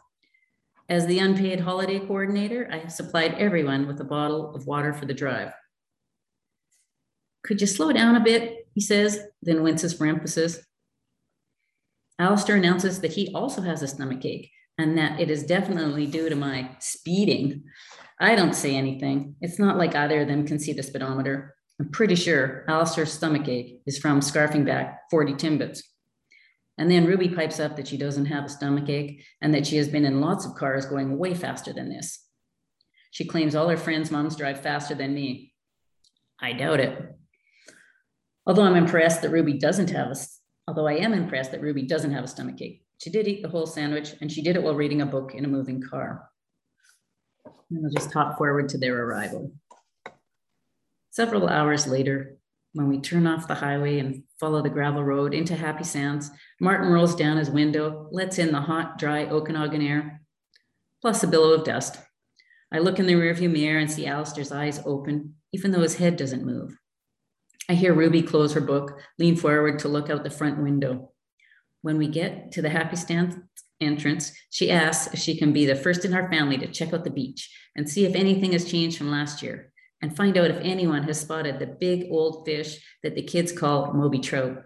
[0.88, 5.06] As the unpaid holiday coordinator, I have supplied everyone with a bottle of water for
[5.06, 5.52] the drive.
[7.42, 8.68] Could you slow down a bit?
[8.74, 10.60] He says, then winces for emphasis.
[12.18, 16.28] Alistair announces that he also has a stomach ache and that it is definitely due
[16.28, 17.64] to my speeding.
[18.20, 19.36] I don't say anything.
[19.40, 21.54] It's not like either of them can see the speedometer.
[21.80, 25.80] I'm pretty sure Alistair's stomach ache is from scarfing back 40 Timbits.
[26.76, 29.76] And then Ruby pipes up that she doesn't have a stomach ache and that she
[29.76, 32.24] has been in lots of cars going way faster than this.
[33.10, 35.52] She claims all her friends' moms drive faster than me.
[36.40, 37.16] I doubt it.
[38.46, 40.16] Although I'm impressed that Ruby doesn't have a,
[40.66, 42.84] although I am impressed that Ruby doesn't have a stomach ache.
[43.02, 45.44] She did eat the whole sandwich and she did it while reading a book in
[45.44, 46.28] a moving car.
[47.44, 49.52] And we'll just hop forward to their arrival.
[51.18, 52.36] Several hours later,
[52.74, 56.92] when we turn off the highway and follow the gravel road into Happy Sands, Martin
[56.92, 60.22] rolls down his window, lets in the hot, dry Okanagan air,
[61.02, 61.98] plus a billow of dust.
[62.72, 66.14] I look in the rearview mirror and see Alistair's eyes open, even though his head
[66.14, 66.78] doesn't move.
[67.68, 71.10] I hear Ruby close her book, lean forward to look out the front window.
[71.82, 73.34] When we get to the Happy Sands
[73.80, 77.02] entrance, she asks if she can be the first in our family to check out
[77.02, 80.58] the beach and see if anything has changed from last year and find out if
[80.62, 84.62] anyone has spotted the big old fish that the kids call Moby trout.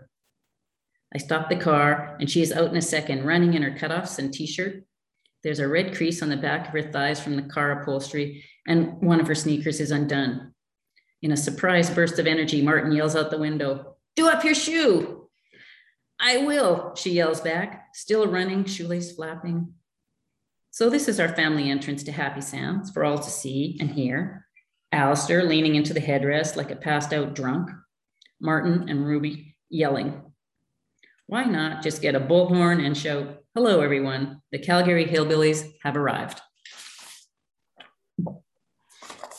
[1.14, 4.18] I stop the car and she is out in a second, running in her cutoffs
[4.18, 4.84] and t shirt.
[5.42, 9.00] There's a red crease on the back of her thighs from the car upholstery, and
[9.02, 10.54] one of her sneakers is undone.
[11.20, 15.28] In a surprise burst of energy, Martin yells out the window, Do up your shoe.
[16.20, 19.74] I will, she yells back, still running, shoelace flapping.
[20.70, 24.46] So, this is our family entrance to Happy Sands for all to see and hear.
[24.92, 27.70] Alistair leaning into the headrest like a passed out drunk.
[28.40, 30.20] Martin and Ruby yelling.
[31.26, 34.40] Why not just get a bullhorn and shout, Hello, everyone.
[34.50, 36.40] The Calgary Hillbillies have arrived.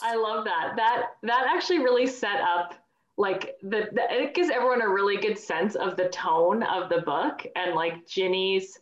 [0.04, 0.74] I love that.
[0.76, 2.76] That that actually really set up
[3.18, 7.02] like the, the, it gives everyone a really good sense of the tone of the
[7.02, 8.78] book and like Ginny's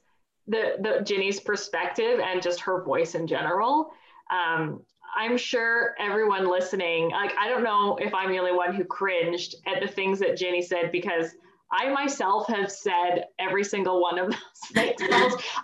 [0.47, 3.91] the the Ginny's perspective and just her voice in general.
[4.31, 4.81] Um,
[5.15, 9.55] I'm sure everyone listening, like I don't know if I'm the only one who cringed
[9.67, 11.35] at the things that Ginny said because
[11.71, 14.39] I myself have said every single one of those
[14.73, 15.01] things,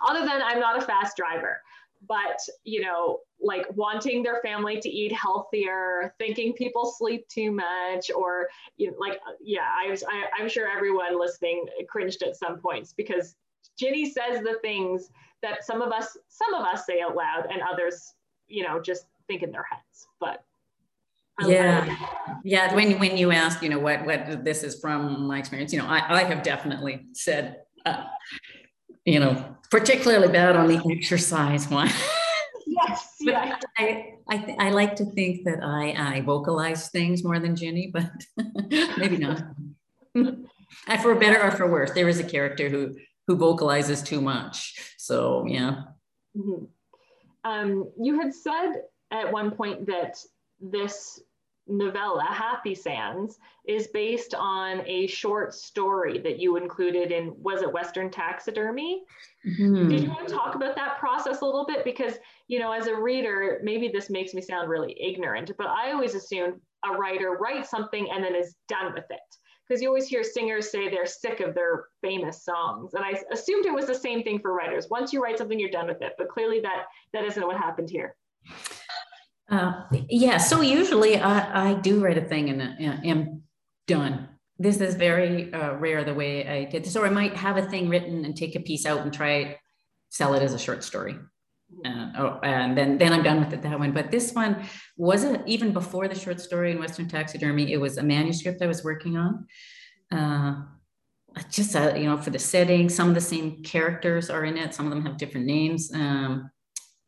[0.08, 1.60] other than I'm not a fast driver.
[2.08, 8.10] But, you know, like wanting their family to eat healthier, thinking people sleep too much,
[8.14, 12.94] or, you know, like, yeah, I, I, I'm sure everyone listening cringed at some points
[12.96, 13.34] because
[13.76, 15.10] Ginny says the things
[15.42, 18.14] that some of us, some of us say out loud and others,
[18.46, 20.06] you know, just think in their heads.
[20.20, 20.42] But
[21.46, 21.96] yeah
[22.44, 25.78] yeah when when you ask you know what what this is from my experience you
[25.78, 28.04] know i, I have definitely said uh,
[29.04, 31.90] you know particularly bad on the exercise one
[32.66, 33.56] yes yeah.
[33.78, 38.10] I, I i like to think that i i vocalize things more than ginny but
[38.98, 39.42] maybe not
[41.02, 45.44] for better or for worse there is a character who who vocalizes too much so
[45.46, 45.82] yeah
[46.36, 46.64] mm-hmm.
[47.44, 48.72] um, you had said
[49.10, 50.18] at one point that
[50.60, 51.20] this
[51.66, 57.70] novella, Happy Sands, is based on a short story that you included in, was it
[57.72, 59.02] Western Taxidermy?
[59.46, 59.88] Mm-hmm.
[59.88, 61.84] Did you want to talk about that process a little bit?
[61.84, 62.14] Because,
[62.48, 66.14] you know, as a reader, maybe this makes me sound really ignorant, but I always
[66.14, 69.20] assumed a writer writes something and then is done with it.
[69.68, 72.94] Because you always hear singers say they're sick of their famous songs.
[72.94, 74.88] And I assumed it was the same thing for writers.
[74.90, 76.14] Once you write something, you're done with it.
[76.16, 78.16] But clearly that that isn't what happened here.
[79.50, 83.42] Uh, yeah, so usually I, I do write a thing and, and am
[83.86, 84.28] done.
[84.58, 87.62] This is very uh, rare the way I did this, or I might have a
[87.62, 89.56] thing written and take a piece out and try
[90.10, 91.16] sell it as a short story.
[91.84, 93.92] Uh, oh, and then then I'm done with it that one.
[93.92, 97.72] But this one wasn't even before the short story in Western Taxidermy.
[97.72, 99.46] It was a manuscript I was working on.
[100.10, 100.62] Uh,
[101.50, 104.74] just uh, you know, for the setting, some of the same characters are in it.
[104.74, 105.90] Some of them have different names.
[105.94, 106.50] Um,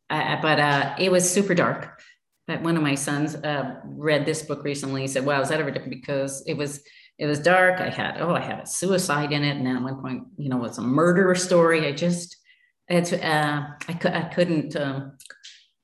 [0.09, 2.01] I, but uh, it was super dark
[2.47, 5.01] one of my sons uh, read this book recently.
[5.01, 6.83] He said, "Wow, is that ever different?" Because it was
[7.17, 7.79] it was dark.
[7.79, 10.49] I had oh, I had a suicide in it, and then at one point, you
[10.49, 11.87] know, it was a murder story.
[11.87, 12.37] I just
[12.87, 15.17] it's uh, I could I couldn't um,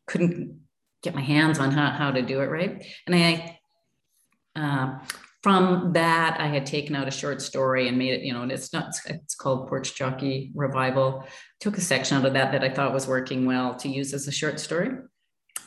[0.07, 0.59] couldn't
[1.03, 3.59] get my hands on how how to do it right, and I.
[4.55, 4.99] Uh,
[5.43, 8.51] from that, I had taken out a short story and made it, you know, and
[8.51, 11.25] it's not, it's called Porch Jockey Revival.
[11.61, 14.27] Took a section out of that that I thought was working well to use as
[14.27, 14.89] a short story.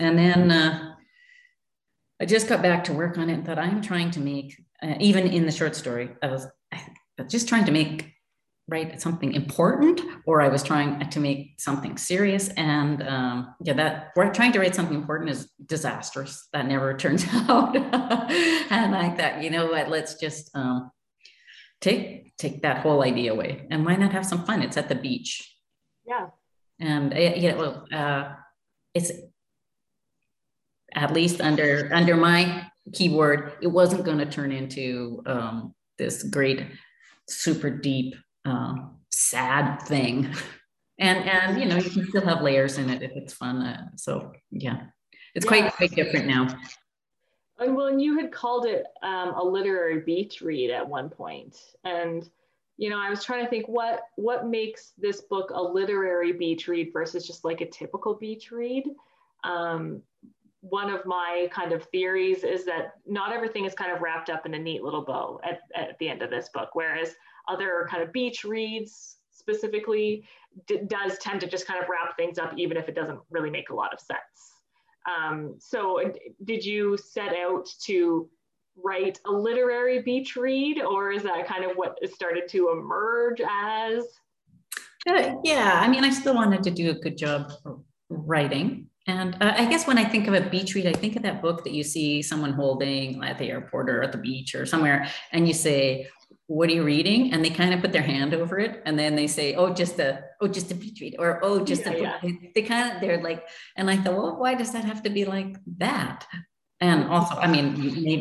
[0.01, 0.95] And then uh,
[2.21, 4.95] I just got back to work on it and thought I'm trying to make, uh,
[4.99, 6.47] even in the short story, I was,
[7.29, 8.15] just trying to make
[8.67, 12.49] write something important or I was trying to make something serious.
[12.51, 16.49] And um, yeah, that we're trying to write something important is disastrous.
[16.53, 17.77] That never turns out.
[17.77, 20.91] and I thought, you know what, let's just um,
[21.81, 23.67] take take that whole idea away.
[23.71, 24.63] And why not have some fun?
[24.63, 25.55] It's at the beach.
[26.07, 26.29] Yeah.
[26.79, 28.35] And uh, yeah, well, uh,
[28.95, 29.11] it's
[30.95, 36.67] at least under under my keyword, it wasn't going to turn into um, this great,
[37.29, 40.35] super deep, um, sad thing.
[40.99, 43.63] And and you know you can still have layers in it if it's fun.
[43.63, 44.83] Uh, so yeah,
[45.35, 45.49] it's yeah.
[45.49, 46.49] quite quite different now.
[47.59, 51.57] And well, and you had called it um, a literary beach read at one point,
[51.85, 52.29] and
[52.77, 56.69] you know I was trying to think what what makes this book a literary beach
[56.69, 58.85] read versus just like a typical beach read.
[59.45, 60.03] Um,
[60.61, 64.45] one of my kind of theories is that not everything is kind of wrapped up
[64.45, 67.15] in a neat little bow at, at the end of this book, whereas
[67.49, 70.25] other kind of beach reads specifically
[70.67, 73.51] d- does tend to just kind of wrap things up, even if it doesn't really
[73.51, 74.21] make a lot of sense.
[75.09, 76.13] Um, so,
[76.45, 78.29] did you set out to
[78.77, 84.05] write a literary beach read, or is that kind of what started to emerge as?
[85.09, 87.51] Uh, yeah, I mean, I still wanted to do a good job
[88.11, 88.90] writing.
[89.07, 91.41] And uh, I guess when I think of a beach read, I think of that
[91.41, 95.09] book that you see someone holding at the airport or at the beach or somewhere,
[95.33, 96.07] and you say,
[96.47, 99.17] "What are you reading?" And they kind of put their hand over it, and then
[99.17, 102.03] they say, "Oh, just a oh, just a beach read," or "Oh, just yeah, a."
[102.03, 102.19] Yeah.
[102.23, 105.11] They, they kind of they're like, and I thought, well, why does that have to
[105.11, 106.27] be like that?
[106.83, 107.75] And also, I mean,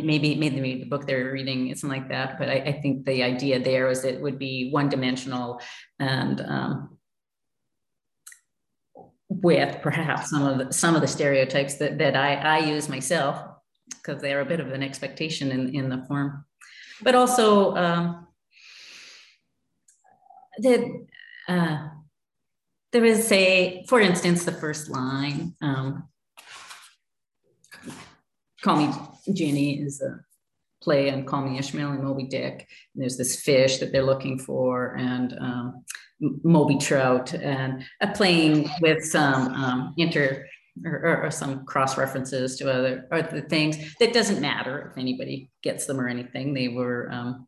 [0.06, 3.60] maybe maybe the book they're reading isn't like that, but I, I think the idea
[3.60, 5.62] there is it would be one dimensional
[6.00, 6.99] and um,
[9.30, 13.42] with perhaps some of the, some of the stereotypes that, that I, I use myself
[13.90, 16.46] because they're a bit of an expectation in, in the form.
[17.02, 18.28] But also um,
[20.58, 21.06] the,
[21.48, 21.90] uh,
[22.92, 26.10] there is a, for instance, the first line, um,
[28.64, 28.94] call me
[29.34, 30.20] Ginny is a
[30.82, 32.68] play and call me Ishmael and Moby Dick.
[32.94, 35.86] And there's this fish that they're looking for and um,
[36.20, 40.46] Moby Trout and playing with some um, inter
[40.86, 43.78] or, or, some cross references to other other things.
[44.00, 46.54] That doesn't matter if anybody gets them or anything.
[46.54, 47.48] They were um,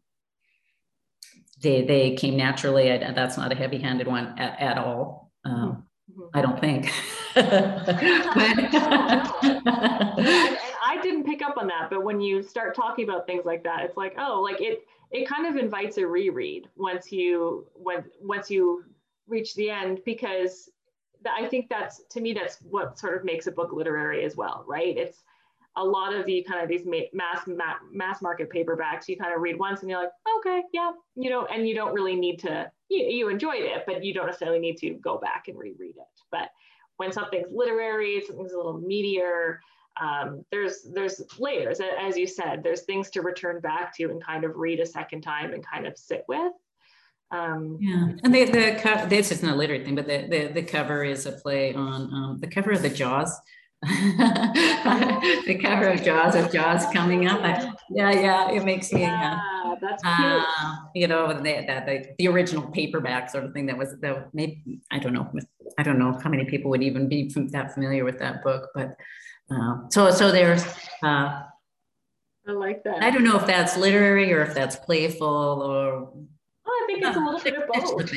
[1.62, 2.92] they they came naturally.
[2.92, 5.32] I, that's not a heavy-handed one at, at all.
[5.46, 6.30] Um, mm-hmm.
[6.34, 6.92] I don't think.
[10.92, 13.86] I didn't pick up on that, but when you start talking about things like that,
[13.86, 18.52] it's like, oh, like it it kind of invites a reread once you when once
[18.52, 18.84] you
[19.28, 20.70] reach the end because
[21.26, 24.66] I think that's to me that's what sort of makes a book literary as well,
[24.68, 24.98] right?
[24.98, 25.24] It's
[25.78, 29.58] a lot of the kind of these mass mass market paperbacks you kind of read
[29.58, 33.06] once and you're like okay yeah you know and you don't really need to you,
[33.06, 36.50] you enjoyed it but you don't necessarily need to go back and reread it but
[36.98, 39.60] when something's literary something's a little meatier
[40.00, 44.44] um, there's there's layers as you said there's things to return back to and kind
[44.44, 46.54] of read a second time and kind of sit with
[47.32, 50.64] um, yeah, and the the co- this isn't a literary thing, but the, the the
[50.64, 53.40] cover is a play on um, the cover of the Jaws.
[53.84, 57.42] the cover of Jaws of Jaws coming up.
[57.42, 59.02] I, yeah, yeah, it makes me.
[59.02, 60.18] Yeah, uh, that's cute.
[60.20, 64.28] Uh, you know, the, the, the, the original paperback sort of thing that was that
[64.34, 65.32] maybe I don't know
[65.78, 68.98] I don't know how many people would even be that familiar with that book, but
[69.52, 70.64] uh, so so there's.
[71.04, 71.44] Uh,
[72.48, 73.04] I like that.
[73.04, 76.12] I don't know if that's literary or if that's playful or
[76.66, 78.12] I think it's a little bit of both.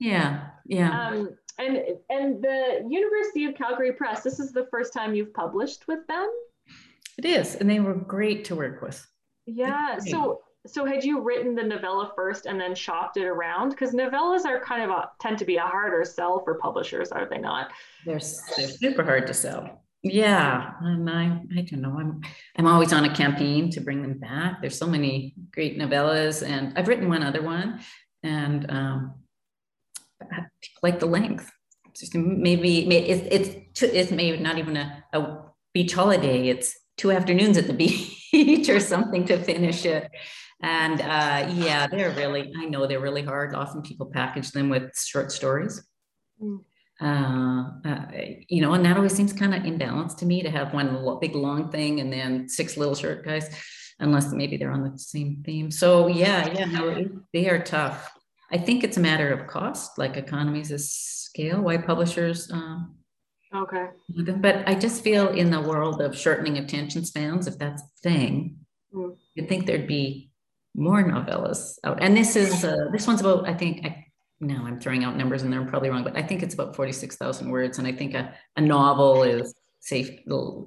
[0.00, 1.08] Yeah, yeah.
[1.08, 1.78] Um, and
[2.10, 4.22] and the University of Calgary Press.
[4.22, 6.28] This is the first time you've published with them.
[7.18, 9.04] It is, and they were great to work with.
[9.46, 9.98] Yeah.
[9.98, 13.70] So so had you written the novella first and then shopped it around?
[13.70, 17.28] Because novellas are kind of a, tend to be a harder sell for publishers, are
[17.28, 17.70] they not?
[18.04, 18.20] They're,
[18.56, 19.82] they're super hard to sell.
[20.02, 21.98] Yeah, and I I don't know.
[21.98, 22.20] I'm
[22.56, 24.60] I'm always on a campaign to bring them back.
[24.60, 27.80] There's so many great novellas, and I've written one other one,
[28.22, 29.14] and um,
[30.82, 31.50] like the length.
[31.96, 33.26] Just maybe it's
[33.74, 35.38] it's it's maybe not even a, a
[35.74, 36.48] beach holiday.
[36.48, 37.72] It's two afternoons at the
[38.32, 40.08] beach or something to finish it.
[40.62, 43.52] And uh, yeah, they're really I know they're really hard.
[43.52, 45.84] Often people package them with short stories.
[46.40, 46.60] Mm
[47.00, 48.06] uh, uh,
[48.48, 51.34] you know, and that always seems kind of imbalanced to me to have one big
[51.34, 53.48] long thing and then six little short guys,
[54.00, 55.70] unless maybe they're on the same theme.
[55.70, 58.10] So yeah, yeah, no, they are tough.
[58.50, 61.60] I think it's a matter of cost, like economies of scale.
[61.60, 62.50] Why publishers?
[62.50, 62.96] Um,
[63.54, 63.88] okay.
[64.38, 68.56] But I just feel in the world of shortening attention spans, if that's a thing,
[68.92, 69.14] mm.
[69.34, 70.30] you'd think there'd be
[70.74, 71.98] more novellas out.
[72.00, 74.06] And this is uh, this one's about I think I
[74.40, 77.50] now I'm throwing out numbers and they're probably wrong, but I think it's about 46,000
[77.50, 77.78] words.
[77.78, 80.24] And I think a, a novel is say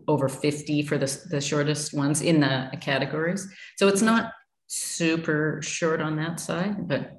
[0.08, 3.48] over 50 for the, the shortest ones in the categories.
[3.78, 4.34] So it's not
[4.68, 7.12] super short on that side, but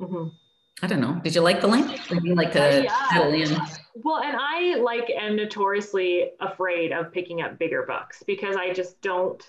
[0.00, 0.28] mm-hmm.
[0.82, 1.20] I don't know.
[1.22, 2.10] Did you like the length?
[2.10, 3.28] Or do you like to yeah.
[3.28, 3.56] in?
[3.94, 9.00] Well, and I like am notoriously afraid of picking up bigger books because I just
[9.00, 9.42] don't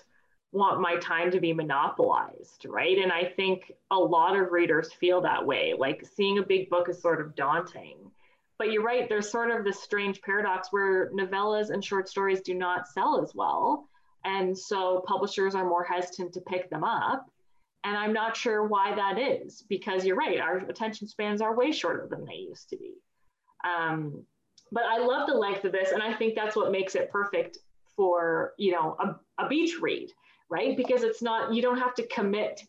[0.52, 2.98] want my time to be monopolized, right?
[2.98, 5.74] And I think a lot of readers feel that way.
[5.76, 8.10] Like seeing a big book is sort of daunting.
[8.58, 12.54] But you're right, there's sort of this strange paradox where novellas and short stories do
[12.54, 13.88] not sell as well.
[14.24, 17.30] And so publishers are more hesitant to pick them up.
[17.84, 21.70] And I'm not sure why that is, because you're right, our attention spans are way
[21.70, 22.94] shorter than they used to be.
[23.64, 24.24] Um,
[24.72, 27.58] but I love the length of this, and I think that's what makes it perfect
[27.96, 30.10] for you know a, a beach read
[30.50, 30.76] right?
[30.76, 32.62] Because it's not, you don't have to commit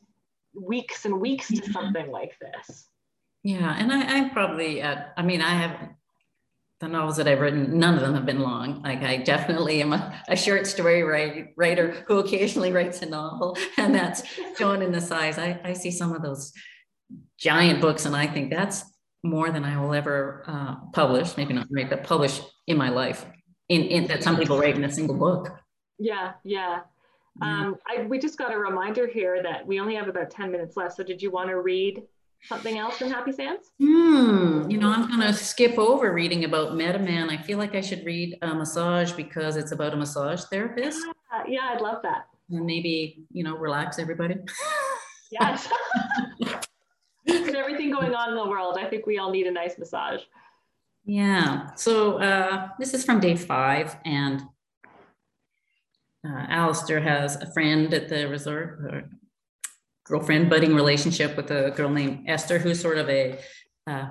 [0.54, 2.88] weeks and weeks to something like this.
[3.44, 3.76] Yeah.
[3.78, 5.90] And I, I'm probably, uh, I mean, I have
[6.80, 8.82] the novels that I've written, none of them have been long.
[8.84, 13.58] Like I definitely am a, a short story write, writer who occasionally writes a novel,
[13.78, 14.24] and that's
[14.58, 15.38] shown in the size.
[15.38, 16.54] I, I see some of those
[17.38, 18.86] giant books, and I think that's
[19.24, 21.36] more than I will ever uh, publish.
[21.36, 23.26] Maybe not write, but publish in my life.
[23.68, 25.52] In, in that some people write in a single book.
[25.98, 26.80] Yeah, yeah.
[27.42, 30.76] Um, I, we just got a reminder here that we only have about 10 minutes
[30.76, 30.96] left.
[30.96, 32.04] So did you want to read
[32.44, 33.72] something else from Happy Sands?
[33.80, 34.70] Hmm.
[34.70, 37.30] You know, I'm going to skip over reading about MetaMan.
[37.30, 41.00] I feel like I should read a massage because it's about a massage therapist.
[41.32, 42.28] Yeah, yeah I'd love that.
[42.50, 44.36] And maybe, you know, relax everybody.
[45.32, 45.70] Yes.
[47.28, 50.22] With everything going on in the world, I think we all need a nice massage.
[51.06, 51.74] Yeah.
[51.76, 53.96] So uh, this is from day five.
[54.06, 54.42] And
[56.28, 59.04] uh, Alistair has a friend at the resort, a
[60.06, 63.40] girlfriend budding relationship with a girl named Esther, who's sort of a
[63.88, 64.10] uh,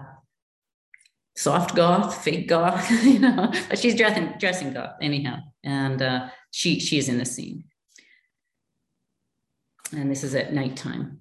[1.36, 6.80] soft goth, fake goth, you know, but she's dressing dressing goth anyhow, and uh, she
[6.80, 7.64] she's in the scene.
[9.92, 11.20] And this is at nighttime.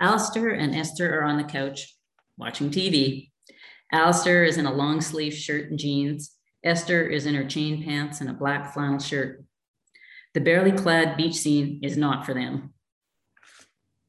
[0.00, 1.96] Alistair and Esther are on the couch
[2.36, 3.30] watching TV.
[3.92, 6.32] Alistair is in a long sleeve shirt and jeans.
[6.64, 9.45] Esther is in her chain pants and a black flannel shirt.
[10.36, 12.74] The barely clad beach scene is not for them.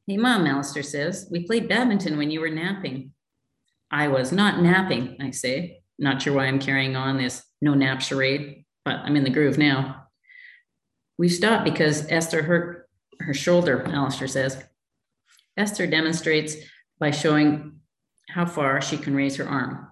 [0.06, 3.12] Hey, Mom, Alistair says, we played badminton when you were napping.
[3.90, 5.80] I was not napping, I say.
[5.98, 9.56] Not sure why I'm carrying on this no nap charade, but I'm in the groove
[9.56, 10.02] now.
[11.16, 14.62] We stopped because Esther hurt her shoulder, Alistair says.
[15.56, 16.56] Esther demonstrates
[17.00, 17.80] by showing
[18.28, 19.88] how far she can raise her arm,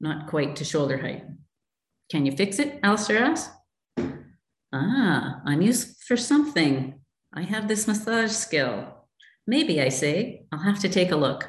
[0.00, 1.24] not quite to shoulder height.
[2.10, 2.80] Can you fix it?
[2.82, 3.54] Alistair asks.
[4.76, 6.98] Ah, I'm used for something.
[7.32, 9.06] I have this massage skill.
[9.46, 10.46] Maybe, I say.
[10.50, 11.48] I'll have to take a look.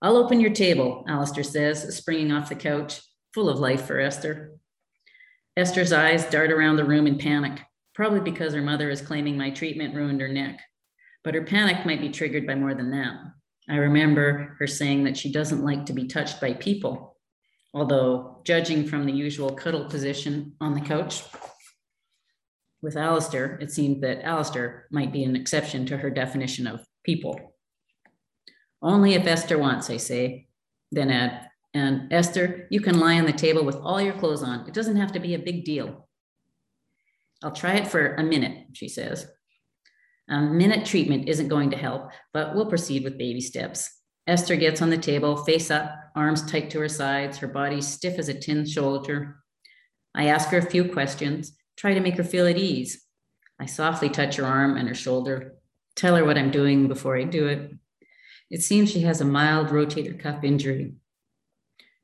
[0.00, 3.00] I'll open your table, Alistair says, springing off the couch,
[3.34, 4.52] full of life for Esther.
[5.56, 7.60] Esther's eyes dart around the room in panic,
[7.92, 10.60] probably because her mother is claiming my treatment ruined her neck.
[11.24, 13.16] But her panic might be triggered by more than that.
[13.68, 17.16] I remember her saying that she doesn't like to be touched by people,
[17.74, 21.24] although, judging from the usual cuddle position on the couch,
[22.82, 27.54] with Alistair, it seemed that Alistair might be an exception to her definition of people.
[28.80, 30.46] Only if Esther wants, I say.
[30.92, 34.66] Then add, and Esther, you can lie on the table with all your clothes on.
[34.66, 36.08] It doesn't have to be a big deal.
[37.42, 39.26] I'll try it for a minute, she says.
[40.30, 43.90] A minute treatment isn't going to help, but we'll proceed with baby steps.
[44.26, 48.18] Esther gets on the table, face up, arms tight to her sides, her body stiff
[48.18, 49.36] as a tin shoulder.
[50.14, 53.06] I ask her a few questions, try to make her feel at ease.
[53.58, 55.54] I softly touch her arm and her shoulder,
[55.96, 57.72] tell her what I'm doing before I do it.
[58.50, 60.94] It seems she has a mild rotator cuff injury.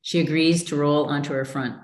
[0.01, 1.77] She agrees to roll onto her front.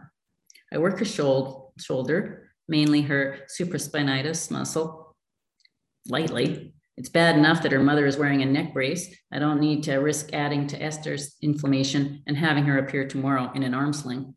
[0.72, 5.16] I work her shoulder, mainly her supraspinatus muscle,
[6.06, 6.74] lightly.
[6.96, 9.12] It's bad enough that her mother is wearing a neck brace.
[9.32, 13.62] I don't need to risk adding to Esther's inflammation and having her appear tomorrow in
[13.62, 14.36] an arm sling.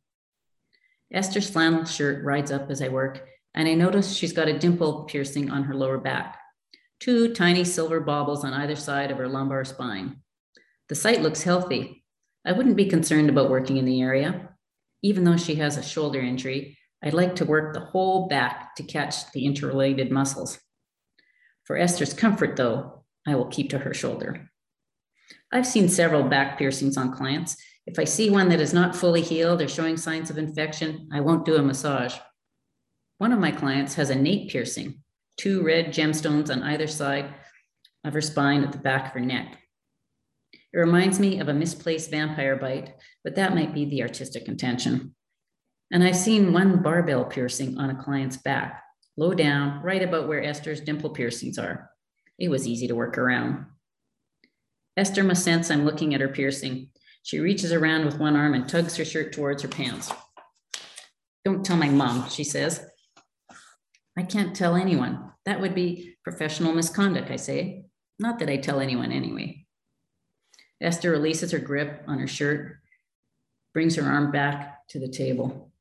[1.14, 5.04] Esther's flannel shirt rides up as I work, and I notice she's got a dimple
[5.04, 6.40] piercing on her lower back
[7.04, 10.16] two tiny silver baubles on either side of her lumbar spine.
[10.88, 12.06] The site looks healthy.
[12.46, 14.52] I wouldn't be concerned about working in the area.
[15.02, 18.84] Even though she has a shoulder injury, I'd like to work the whole back to
[18.84, 20.60] catch the interrelated muscles.
[21.66, 24.50] For Esther's comfort, though, I will keep to her shoulder.
[25.52, 27.58] I've seen several back piercings on clients.
[27.86, 31.20] If I see one that is not fully healed or showing signs of infection, I
[31.20, 32.16] won't do a massage.
[33.18, 35.04] One of my clients has a nape piercing,
[35.38, 37.34] two red gemstones on either side
[38.04, 39.58] of her spine at the back of her neck.
[40.74, 45.16] It reminds me of a misplaced vampire bite, but that might be the artistic intention.
[45.92, 48.84] And I've seen one barbell piercing on a client's back,
[49.16, 51.92] low down, right about where Esther's dimple piercings are.
[52.40, 53.68] It was easy to work around.
[54.98, 56.90] Esther must sense I'm looking at her piercing.
[57.22, 60.12] She reaches around with one arm and tugs her shirt towards her pants.
[61.46, 62.86] Don't tell my mom, she says.
[64.18, 65.32] I can't tell anyone.
[65.46, 67.86] That would be professional misconduct, I say.
[68.20, 69.66] Not that I tell anyone anyway.
[70.82, 72.78] Esther releases her grip on her shirt,
[73.74, 75.72] brings her arm back to the table.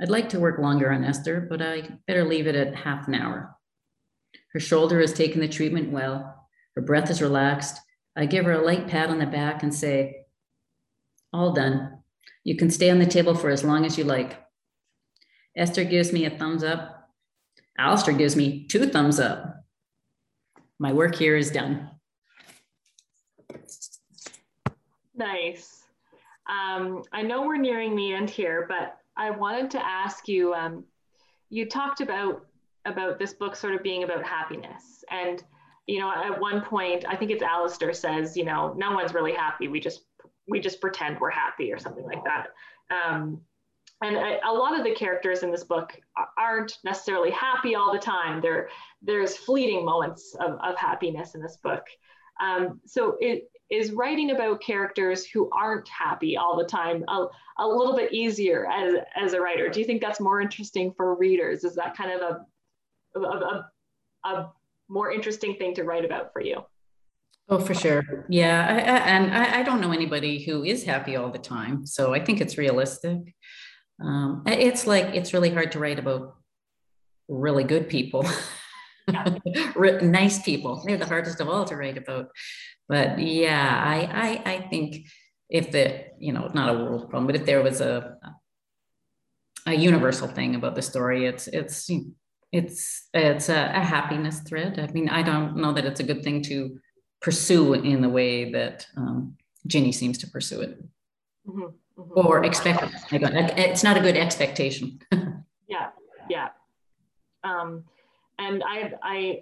[0.00, 3.14] I'd like to work longer on Esther, but I better leave it at half an
[3.14, 3.56] hour.
[4.52, 6.48] Her shoulder has taken the treatment well.
[6.74, 7.80] Her breath is relaxed.
[8.16, 10.24] I give her a light pat on the back and say,
[11.32, 11.98] All done.
[12.44, 14.42] You can stay on the table for as long as you like.
[15.58, 17.10] Esther gives me a thumbs up.
[17.76, 19.64] Alistair gives me two thumbs up.
[20.78, 21.90] My work here is done.
[25.14, 25.82] Nice.
[26.48, 30.54] Um, I know we're nearing the end here, but I wanted to ask you.
[30.54, 30.84] Um,
[31.50, 32.46] you talked about
[32.84, 35.42] about this book sort of being about happiness, and
[35.86, 39.32] you know, at one point, I think it's Alistair says, you know, no one's really
[39.32, 39.66] happy.
[39.66, 40.02] We just
[40.46, 42.48] we just pretend we're happy or something like that.
[42.90, 43.40] Um,
[44.02, 45.98] and a, lot of the characters in this book
[46.38, 48.40] aren't necessarily happy all the time.
[48.40, 48.68] There,
[49.02, 51.82] there's fleeting moments of, of happiness in this book.
[52.40, 57.26] Um, so it is writing about characters who aren't happy all the time a,
[57.58, 59.68] a little bit easier as, as a writer.
[59.68, 61.64] Do you think that's more interesting for readers?
[61.64, 62.20] Is that kind of
[63.16, 63.70] a, a, a,
[64.24, 64.52] a
[64.88, 66.62] more interesting thing to write about for you?
[67.50, 68.26] Oh, for sure.
[68.28, 68.66] Yeah.
[68.68, 71.86] I, I, and I, I don't know anybody who is happy all the time.
[71.86, 73.34] So I think it's realistic.
[74.00, 76.36] Um, it's like it's really hard to write about
[77.28, 78.26] really good people,
[79.76, 80.82] nice people.
[80.84, 82.28] They're the hardest of all to write about.
[82.88, 85.06] But yeah, I, I I think
[85.50, 88.16] if the you know not a world problem, but if there was a
[89.66, 91.90] a universal thing about the story, it's it's
[92.52, 94.78] it's it's a, a happiness thread.
[94.78, 96.78] I mean, I don't know that it's a good thing to
[97.20, 99.36] pursue in the way that um,
[99.66, 100.84] Ginny seems to pursue it.
[101.46, 102.12] Mm-hmm mm-hmm.
[102.14, 104.98] or expect it's not a good expectation
[105.68, 105.88] yeah
[106.30, 106.48] yeah
[107.44, 107.84] um,
[108.38, 109.40] and i i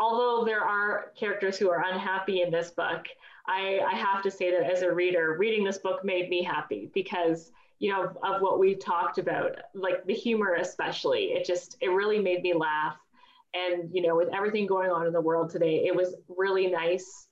[0.00, 3.06] although there are characters who are unhappy in this book,
[3.46, 6.90] I, I have to say that as a reader, reading this book made me happy
[6.94, 11.26] because you know of, of what we talked about, like the humor especially.
[11.26, 12.96] It just it really made me laugh,
[13.54, 17.28] and you know with everything going on in the world today, it was really nice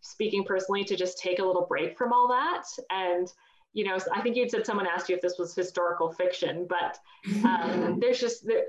[0.00, 3.32] speaking personally to just take a little break from all that and
[3.74, 6.98] you know i think you'd said someone asked you if this was historical fiction but
[7.44, 8.64] um, there's just there,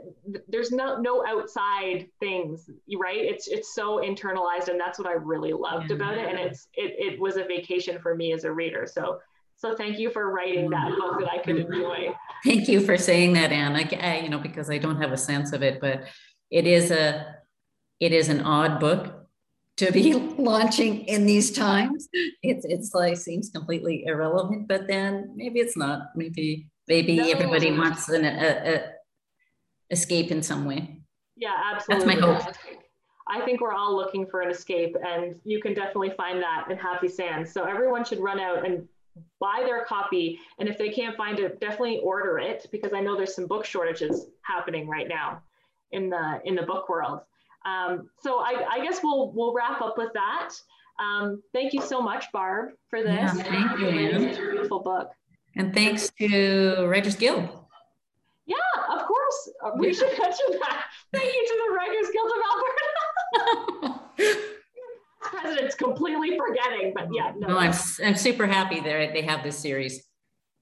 [0.50, 3.18] there's no no outside things right?
[3.18, 5.96] It's it's so internalized and that's what i really loved yeah.
[5.96, 8.88] about it and it's it, it was a vacation for me as a reader.
[8.92, 9.20] So
[9.58, 12.14] so thank you for writing that book that i could enjoy.
[12.44, 13.76] Thank you for saying that anne.
[13.76, 16.06] I, I you know because i don't have a sense of it but
[16.50, 17.36] it is a
[18.00, 19.25] it is an odd book
[19.78, 22.08] to be launching in these times.
[22.44, 26.10] It's it's like seems completely irrelevant, but then maybe it's not.
[26.16, 27.30] Maybe maybe no.
[27.30, 28.84] everybody wants an a, a
[29.92, 31.02] escape in some way.
[31.36, 32.06] Yeah, absolutely.
[32.06, 32.56] That's my hope.
[33.28, 36.78] I think we're all looking for an escape, and you can definitely find that in
[36.78, 37.52] Happy Sands.
[37.52, 38.88] So everyone should run out and
[39.40, 43.16] buy their copy, and if they can't find it, definitely order it because I know
[43.16, 45.42] there's some book shortages happening right now
[45.92, 47.22] in the in the book world.
[47.66, 50.50] Um, so I, I, guess we'll we'll wrap up with that.
[51.00, 53.14] Um, thank you so much, Barb, for this.
[53.14, 53.88] Yeah, thank you.
[53.88, 55.10] It's a beautiful book.
[55.56, 57.50] And thanks to Writers Guild.
[58.46, 58.56] Yeah,
[58.92, 59.50] of course.
[59.78, 60.86] We should mention that.
[61.14, 62.42] Thank you to the Writers Guild of
[63.42, 64.42] Alberta.
[65.22, 67.34] President's completely forgetting, but yeah.
[67.38, 70.04] No, no I'm, I'm super happy that they have this series.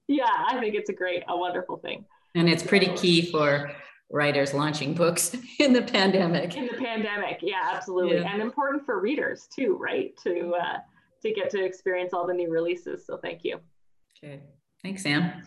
[0.08, 2.06] Yeah, I think it's a great, a wonderful thing.
[2.36, 3.72] And it's pretty key for
[4.14, 6.56] writers launching books in the pandemic.
[6.56, 8.32] In the pandemic, yeah, absolutely, yeah.
[8.32, 10.16] and important for readers too, right?
[10.24, 10.78] To uh,
[11.24, 13.06] to get to experience all the new releases.
[13.06, 13.60] So thank you.
[14.24, 14.42] Okay,
[14.84, 15.44] thanks, Sam.